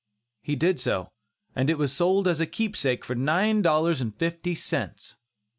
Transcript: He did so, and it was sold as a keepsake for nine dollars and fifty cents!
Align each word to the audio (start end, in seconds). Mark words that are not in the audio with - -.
He 0.41 0.55
did 0.55 0.79
so, 0.79 1.11
and 1.55 1.69
it 1.69 1.77
was 1.77 1.93
sold 1.93 2.27
as 2.27 2.39
a 2.41 2.47
keepsake 2.47 3.05
for 3.05 3.13
nine 3.13 3.61
dollars 3.61 4.01
and 4.01 4.15
fifty 4.17 4.55
cents! 4.55 5.15